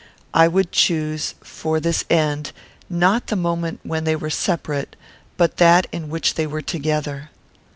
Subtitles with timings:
[0.33, 2.53] I would choose for this end,
[2.89, 4.95] not the moment when they were separate,
[5.37, 7.29] but that in which they were together.